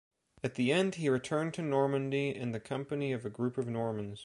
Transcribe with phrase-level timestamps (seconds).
[0.43, 4.19] At the end he returned to Normandy in the company of a group of Normans.